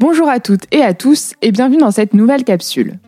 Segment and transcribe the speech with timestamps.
[0.00, 3.00] Bonjour à toutes et à tous et bienvenue dans cette nouvelle capsule.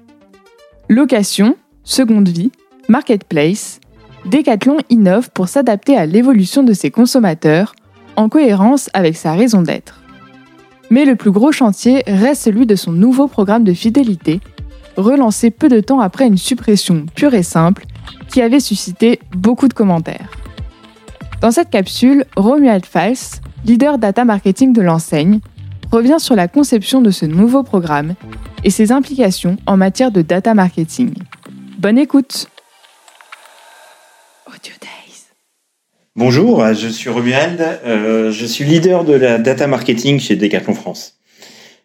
[0.89, 1.55] Location,
[1.85, 2.51] seconde vie,
[2.89, 3.79] marketplace,
[4.27, 7.77] Decathlon innove pour s'adapter à l'évolution de ses consommateurs
[8.17, 10.03] en cohérence avec sa raison d'être.
[10.91, 14.41] Mais le plus gros chantier reste celui de son nouveau programme de fidélité,
[14.97, 17.85] relancé peu de temps après une suppression pure et simple
[18.29, 20.33] qui avait suscité beaucoup de commentaires.
[21.41, 25.39] Dans cette capsule, Romuald Fals, leader data marketing de l'enseigne,
[25.91, 28.15] revient sur la conception de ce nouveau programme
[28.65, 31.15] et ses implications en matière de data marketing.
[31.79, 32.49] Bonne écoute
[34.47, 35.25] Audio Days.
[36.15, 41.17] Bonjour, je suis Romuald, euh, je suis leader de la data marketing chez Decathlon France.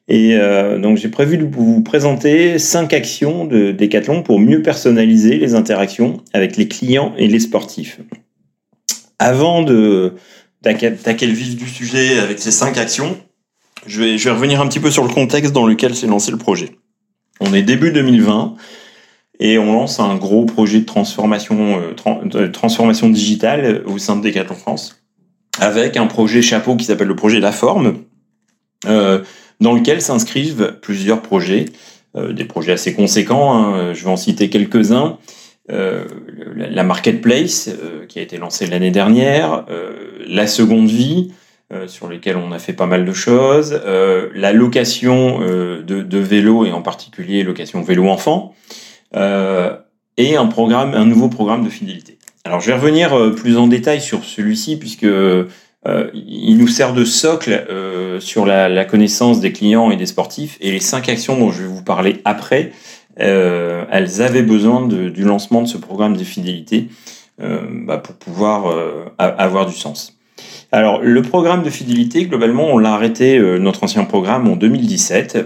[0.07, 5.37] Et euh, donc j'ai prévu de vous présenter cinq actions de Decathlon pour mieux personnaliser
[5.37, 7.99] les interactions avec les clients et les sportifs.
[9.17, 10.13] Avant de
[10.61, 13.17] d'attaquer le vif du sujet avec ces cinq actions,
[13.85, 16.31] je vais, je vais revenir un petit peu sur le contexte dans lequel s'est lancé
[16.31, 16.71] le projet.
[17.39, 18.55] On est début 2020
[19.39, 24.55] et on lance un gros projet de transformation, euh, transformation digitale au sein de Decathlon
[24.55, 25.01] France
[25.59, 27.99] avec un projet chapeau qui s'appelle le projet La Forme,
[28.87, 29.23] euh,
[29.61, 31.65] dans lequel s'inscrivent plusieurs projets,
[32.15, 33.53] euh, des projets assez conséquents.
[33.53, 35.17] Hein, je vais en citer quelques-uns.
[35.71, 36.05] Euh,
[36.55, 39.93] la marketplace euh, qui a été lancée l'année dernière, euh,
[40.27, 41.31] la seconde vie
[41.87, 46.71] sur lesquelles on a fait pas mal de choses, la location de, de vélos et
[46.71, 48.53] en particulier location vélo enfant,
[49.13, 52.17] et un programme, un nouveau programme de fidélité.
[52.43, 55.07] Alors je vais revenir plus en détail sur celui-ci puisque
[56.13, 57.65] il nous sert de socle
[58.19, 61.67] sur la, connaissance des clients et des sportifs et les cinq actions dont je vais
[61.67, 62.71] vous parler après
[63.19, 66.89] euh, elles avaient besoin du lancement de ce programme de fidélité
[67.41, 70.17] euh, bah, pour pouvoir euh, avoir du sens.
[70.71, 75.37] Alors, le programme de fidélité, globalement, on l'a arrêté, notre ancien programme, en 2017,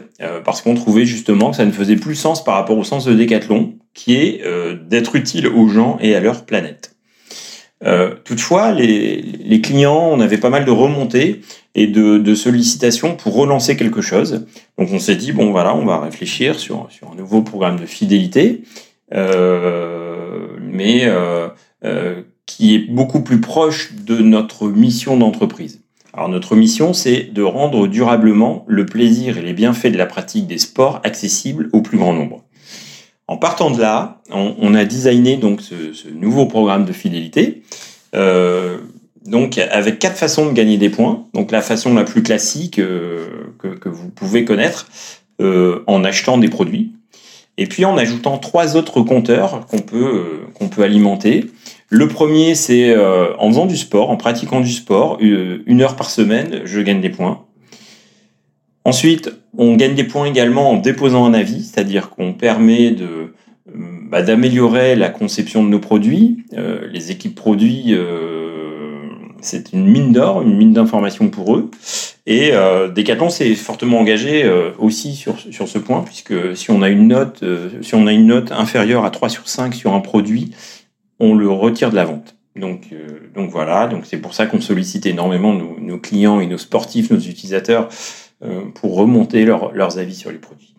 [0.43, 3.13] parce qu'on trouvait justement que ça ne faisait plus sens par rapport au sens de
[3.13, 4.43] Décathlon, qui est
[4.87, 6.95] d'être utile aux gens et à leur planète.
[7.85, 11.41] Euh, toutefois, les, clients, on avait pas mal de remontées
[11.75, 14.45] et de, sollicitations pour relancer quelque chose.
[14.77, 18.63] Donc on s'est dit, bon voilà, on va réfléchir sur, un nouveau programme de fidélité,
[19.13, 21.47] euh, mais euh,
[21.83, 25.81] euh qui est beaucoup plus proche de notre mission d'entreprise.
[26.13, 30.47] Alors notre mission, c'est de rendre durablement le plaisir et les bienfaits de la pratique
[30.47, 32.43] des sports accessibles au plus grand nombre.
[33.27, 37.61] En partant de là, on, a designé donc ce, nouveau programme de fidélité.
[38.15, 38.79] Euh,
[39.27, 41.25] donc avec quatre façons de gagner des points.
[41.35, 43.27] Donc la façon la plus classique euh,
[43.59, 44.87] que, vous pouvez connaître
[45.39, 46.93] euh, en achetant des produits.
[47.59, 51.45] Et puis en ajoutant trois autres compteurs qu'on peut, qu'on peut alimenter.
[51.89, 56.61] Le premier, c'est en faisant du sport, en pratiquant du sport, une heure par semaine,
[56.65, 57.45] je gagne des points.
[58.85, 63.33] Ensuite, on gagne des points également en déposant un avis, c'est-à-dire qu'on permet de
[64.09, 66.45] bah, d'améliorer la conception de nos produits.
[66.57, 69.09] Euh, les équipes produits, euh,
[69.41, 71.69] c'est une mine d'or, une mine d'informations pour eux.
[72.25, 76.81] Et euh, Decathlon s'est fortement engagé euh, aussi sur, sur ce point, puisque si on
[76.81, 77.43] a une note,
[77.81, 80.51] si on a une note inférieure à 3 sur 5 sur un produit,
[81.19, 82.35] on le retire de la vente.
[82.55, 82.89] Donc,
[83.35, 87.87] donc voilà, c'est pour ça qu'on sollicite énormément nos, clients et nos sportifs, nos utilisateurs
[88.43, 90.73] euh, pour remonter leurs avis sur les produits.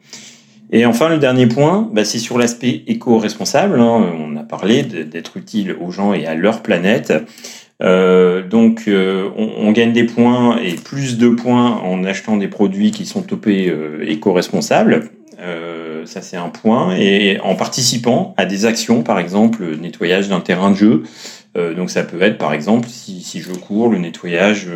[0.73, 3.81] Et enfin, le dernier point, bah, c'est sur l'aspect éco-responsable.
[3.81, 4.13] Hein.
[4.19, 7.13] On a parlé d'être utile aux gens et à leur planète.
[7.83, 12.91] Euh, donc, euh, on, gagne des points et plus de points en achetant des produits
[12.91, 15.11] qui sont topés euh, éco-responsables.
[16.01, 16.97] Euh, ça, c'est un point.
[16.97, 21.03] Et en participant à des actions, par exemple, nettoyage d'un terrain de jeu.
[21.55, 24.69] donc, ça peut être, par exemple, si, je cours, le nettoyage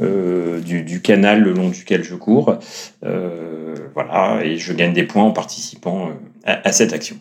[0.00, 2.58] euh, du, du, canal le long duquel je cours.
[3.04, 7.16] Euh, voilà, et je gagne des points en participant euh, à, cette action.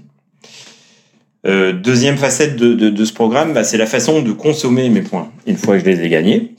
[1.48, 5.58] Euh, deuxième facette de, ce programme, bah, c'est la façon de consommer mes points une
[5.58, 6.56] fois que je les ai gagnés.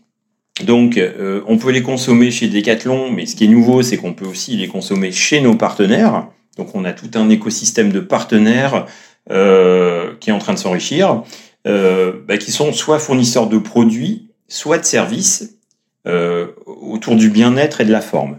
[0.65, 4.15] Donc, euh, on peut les consommer chez Decathlon, mais ce qui est nouveau, c'est qu'on
[4.15, 6.29] peut aussi les consommer chez nos partenaires.
[6.57, 8.87] Donc, on a tout un écosystème de partenaires
[9.31, 11.23] euh, qui est en train de s'enrichir,
[11.65, 15.57] bah, qui sont soit fournisseurs de produits, soit de services,
[16.07, 18.39] euh, autour du bien-être et de la forme.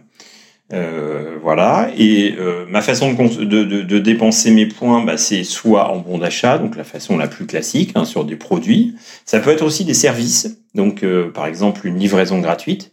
[0.74, 1.90] Euh, voilà.
[1.98, 6.76] Et euh, ma façon de, dépenser mes points, bah, c'est soit en bon d'achat, donc
[6.76, 8.96] la façon la plus classique, hein, sur des produits.
[9.26, 12.92] Ça peut être aussi des services, donc euh, par exemple une livraison gratuite.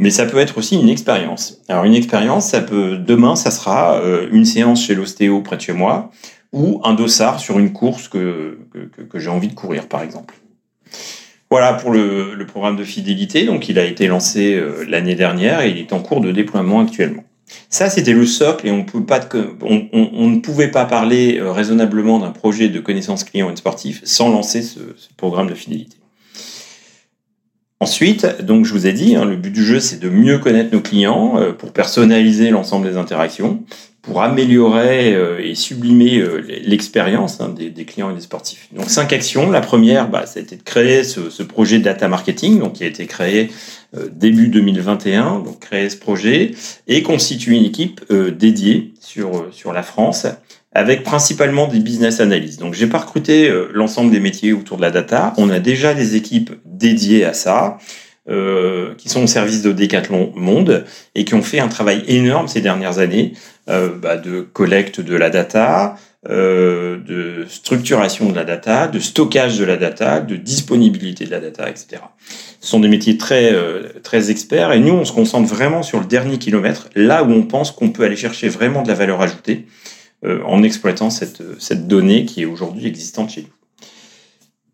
[0.00, 1.60] Mais ça peut être aussi une expérience.
[1.68, 5.60] Alors une expérience, ça peut demain, ça sera euh, une séance chez l'ostéo près de
[5.60, 6.10] chez moi,
[6.54, 8.60] ou un dossard sur une course que,
[9.10, 10.36] que, j'ai envie de courir, par exemple.
[11.50, 13.44] Voilà pour le, programme de fidélité.
[13.44, 16.80] Donc, il a été lancé euh, l'année dernière et il est en cours de déploiement
[16.80, 17.24] actuellement.
[17.68, 22.80] Ça, c'était le socle et on, ne pouvait pas parler euh, raisonnablement d'un projet de
[22.80, 25.99] connaissance client et sportif sans lancer ce, ce, programme de fidélité.
[27.80, 30.72] Ensuite, donc je vous ai dit, hein, le but du jeu, c'est de mieux connaître
[30.72, 33.64] nos clients euh, pour personnaliser l'ensemble des interactions
[34.02, 38.68] pour améliorer euh, et sublimer euh, l'expérience hein, des, clients et des sportifs.
[38.72, 39.50] Donc cinq actions.
[39.50, 42.86] La première, bah, ça a été de créer ce, projet data marketing, donc qui a
[42.86, 43.50] été créé
[43.96, 45.40] euh, début 2021.
[45.40, 46.52] Donc créer ce projet
[46.86, 50.26] et constituer une équipe dédiée sur sur la France
[50.72, 52.60] avec principalement des business analysts.
[52.60, 55.32] Donc j'ai pas recruté l'ensemble des métiers autour de la data.
[55.36, 57.78] On a déjà des équipes dédiées à ça.
[58.28, 60.84] Euh, qui sont au service de Decathlon Monde
[61.14, 63.32] et qui ont fait un travail énorme ces dernières années
[63.68, 65.96] euh, bah, de collecte de la data,
[66.28, 71.40] euh, de structuration de la data, de stockage de la data, de disponibilité de la
[71.40, 72.02] data, etc.
[72.60, 75.98] Ce sont des métiers très euh, très experts et nous on se concentre vraiment sur
[75.98, 79.22] le dernier kilomètre, là où on pense qu'on peut aller chercher vraiment de la valeur
[79.22, 83.60] ajoutée euh, en exploitant cette cette donnée qui est aujourd'hui existante chez nous.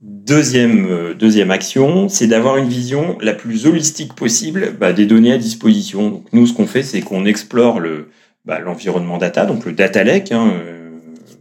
[0.03, 5.33] Deuxième, euh, deuxième action, c'est d'avoir une vision la plus holistique possible bah, des données
[5.33, 6.11] à disposition.
[6.11, 8.11] Donc nous, ce qu'on fait, c'est qu'on explore le
[8.45, 10.91] bah, l'environnement data, donc le data lake, hein, euh,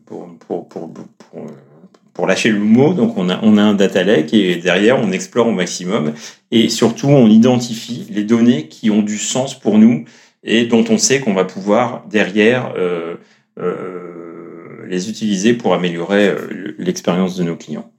[0.06, 0.92] pour, pour, pour,
[2.14, 2.94] pour, lâcher le mot.
[2.94, 6.14] Donc on a, on a un data lake et derrière, on explore au maximum
[6.50, 10.06] et surtout, on identifie les données qui ont du sens pour nous
[10.46, 13.16] et dont on sait qu'on va pouvoir derrière euh, euh,
[13.58, 17.92] les utiliser pour améliorer euh, l'expérience de nos clients.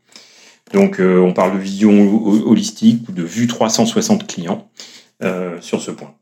[0.72, 4.68] Donc, euh, on parle de vision holistique ou de vue 360 clients
[5.22, 6.14] euh, sur ce point.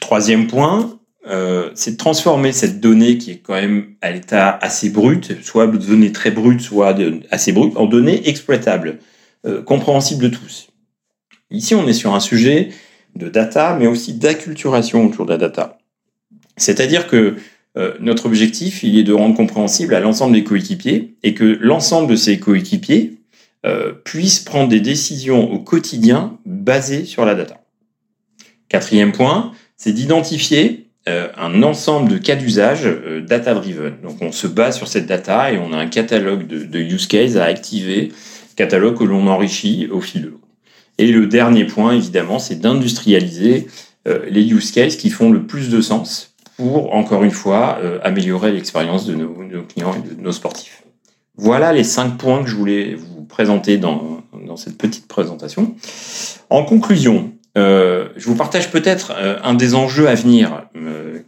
[0.00, 4.88] Troisième point, euh, c'est de transformer cette donnée qui est quand même à l'état assez
[4.88, 6.96] brut, soit de données très brutes, soit
[7.30, 8.98] assez brutes, en données exploitables,
[9.64, 10.68] compréhensibles de tous.
[11.50, 12.70] Ici, on est sur un sujet
[13.14, 15.78] de data, mais aussi d'acculturation autour de la data.
[16.56, 17.36] C'est-à-dire que
[18.00, 22.16] notre objectif, il est de rendre compréhensible à l'ensemble des coéquipiers et que l'ensemble de
[22.16, 23.18] ces coéquipiers
[23.66, 27.60] euh, puissent prendre des décisions au quotidien basées sur la data.
[28.68, 33.94] Quatrième point, c'est d'identifier euh, un ensemble de cas d'usage euh, data-driven.
[34.04, 37.08] Donc on se base sur cette data et on a un catalogue de, de use
[37.08, 38.12] cases à activer,
[38.54, 40.40] catalogue que l'on enrichit au fil de l'eau.
[40.98, 43.66] Et le dernier point, évidemment, c'est d'industrialiser
[44.30, 49.06] les use cases qui font le plus de sens pour, encore une fois, améliorer l'expérience
[49.06, 50.82] de nos, clients et de nos sportifs.
[51.36, 55.74] Voilà les cinq points que je voulais vous présenté dans, dans cette petite présentation.
[56.50, 61.20] En conclusion, euh, je vous partage peut-être euh, un des enjeux à venir euh,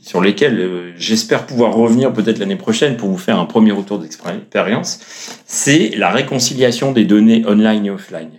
[0.00, 3.98] sur lesquels euh, j'espère pouvoir revenir peut-être l'année prochaine pour vous faire un premier retour
[3.98, 5.00] d'expérience.
[5.46, 8.30] C'est la réconciliation des données online et offline.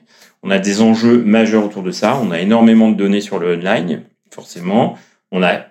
[0.41, 2.19] On a des enjeux majeurs autour de ça.
[2.23, 4.97] On a énormément de données sur le online, forcément.
[5.31, 5.65] On a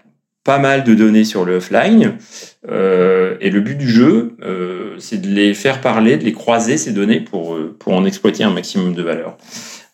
[0.49, 2.17] pas mal de données sur le offline.
[2.71, 6.79] Euh, et le but du jeu, euh, c'est de les faire parler, de les croiser,
[6.79, 9.37] ces données, pour, euh, pour en exploiter un maximum de valeur.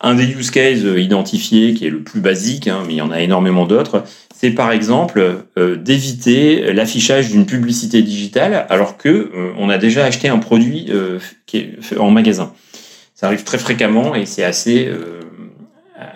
[0.00, 3.10] Un des use cases identifiés, qui est le plus basique, hein, mais il y en
[3.10, 9.78] a énormément d'autres, c'est par exemple d'éviter l'affichage d'une publicité digitale alors que on a
[9.78, 10.92] déjà acheté un produit
[11.98, 12.52] en magasin.
[13.14, 14.90] Ça arrive très fréquemment et c'est assez,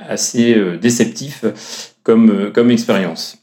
[0.06, 1.44] assez déceptif
[2.08, 3.36] comme, comme expérience.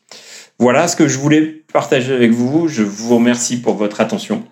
[0.57, 2.67] Voilà ce que je voulais partager avec vous.
[2.67, 4.43] Je vous remercie pour votre attention.